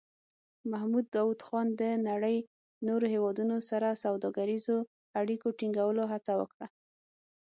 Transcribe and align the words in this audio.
محمد 0.71 1.05
داؤد 1.15 1.39
خان 1.47 1.67
د 1.81 1.83
نړۍ 2.09 2.37
نورو 2.87 3.05
هېوادونو 3.13 3.55
سره 3.69 3.99
سوداګریزو 4.03 4.77
اړیکو 5.19 5.47
ټینګولو 5.59 6.03
هڅه 6.13 6.33
وکړه. 6.41 6.67